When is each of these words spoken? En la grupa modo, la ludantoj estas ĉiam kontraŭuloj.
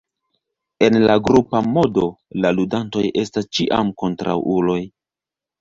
En 0.85 0.97
la 1.01 1.17
grupa 1.27 1.61
modo, 1.75 2.05
la 2.45 2.53
ludantoj 2.61 3.05
estas 3.25 3.49
ĉiam 3.59 3.93
kontraŭuloj. 4.05 4.83